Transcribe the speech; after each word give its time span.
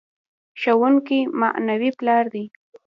ښوونکی 0.61 1.19
معنوي 1.39 1.89
پلار 1.99 2.23
دی. 2.33 2.45